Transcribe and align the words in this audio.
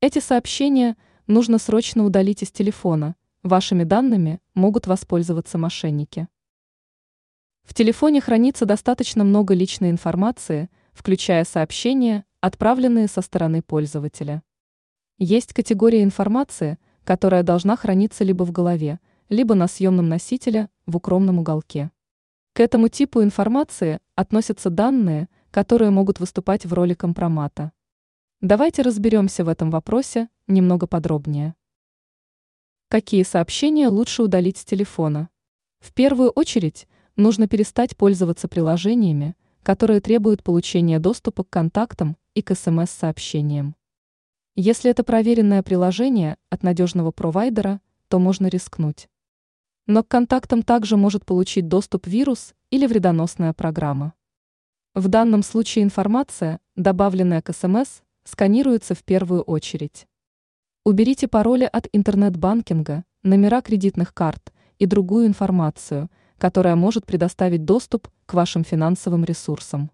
Эти 0.00 0.20
сообщения 0.20 0.96
нужно 1.26 1.58
срочно 1.58 2.04
удалить 2.04 2.44
из 2.44 2.52
телефона, 2.52 3.16
вашими 3.42 3.82
данными 3.82 4.40
могут 4.54 4.86
воспользоваться 4.86 5.58
мошенники. 5.58 6.28
В 7.64 7.74
телефоне 7.74 8.20
хранится 8.20 8.64
достаточно 8.64 9.24
много 9.24 9.54
личной 9.54 9.90
информации, 9.90 10.70
включая 10.92 11.44
сообщения, 11.44 12.24
отправленные 12.40 13.08
со 13.08 13.22
стороны 13.22 13.60
пользователя. 13.60 14.44
Есть 15.18 15.52
категория 15.52 16.04
информации, 16.04 16.78
которая 17.02 17.42
должна 17.42 17.74
храниться 17.74 18.22
либо 18.22 18.44
в 18.44 18.52
голове, 18.52 19.00
либо 19.28 19.56
на 19.56 19.66
съемном 19.66 20.08
носителе 20.08 20.68
в 20.86 20.96
укромном 20.96 21.40
уголке. 21.40 21.90
К 22.52 22.60
этому 22.60 22.86
типу 22.86 23.20
информации 23.24 23.98
относятся 24.14 24.70
данные, 24.70 25.28
которые 25.50 25.90
могут 25.90 26.20
выступать 26.20 26.66
в 26.66 26.72
роли 26.72 26.94
компромата. 26.94 27.72
Давайте 28.40 28.82
разберемся 28.82 29.44
в 29.44 29.48
этом 29.48 29.68
вопросе 29.72 30.28
немного 30.46 30.86
подробнее. 30.86 31.56
Какие 32.88 33.24
сообщения 33.24 33.88
лучше 33.88 34.22
удалить 34.22 34.58
с 34.58 34.64
телефона? 34.64 35.28
В 35.80 35.92
первую 35.92 36.30
очередь 36.30 36.86
нужно 37.16 37.48
перестать 37.48 37.96
пользоваться 37.96 38.46
приложениями, 38.46 39.34
которые 39.64 40.00
требуют 40.00 40.44
получения 40.44 41.00
доступа 41.00 41.42
к 41.42 41.50
контактам 41.50 42.16
и 42.34 42.42
к 42.42 42.54
СМС-сообщениям. 42.54 43.74
Если 44.54 44.88
это 44.88 45.02
проверенное 45.02 45.64
приложение 45.64 46.36
от 46.48 46.62
надежного 46.62 47.10
провайдера, 47.10 47.80
то 48.06 48.20
можно 48.20 48.46
рискнуть. 48.46 49.08
Но 49.88 50.04
к 50.04 50.08
контактам 50.08 50.62
также 50.62 50.96
может 50.96 51.26
получить 51.26 51.66
доступ 51.66 52.06
вирус 52.06 52.54
или 52.70 52.86
вредоносная 52.86 53.52
программа. 53.52 54.14
В 54.94 55.08
данном 55.08 55.42
случае 55.42 55.82
информация, 55.82 56.60
добавленная 56.76 57.42
к 57.42 57.52
СМС, 57.52 58.02
сканируется 58.28 58.94
в 58.94 59.02
первую 59.04 59.42
очередь. 59.42 60.06
Уберите 60.84 61.28
пароли 61.28 61.68
от 61.70 61.88
интернет-банкинга, 61.92 63.04
номера 63.22 63.62
кредитных 63.62 64.12
карт 64.12 64.52
и 64.78 64.86
другую 64.86 65.26
информацию, 65.26 66.10
которая 66.36 66.76
может 66.76 67.06
предоставить 67.06 67.64
доступ 67.64 68.08
к 68.26 68.34
вашим 68.34 68.64
финансовым 68.64 69.24
ресурсам. 69.24 69.90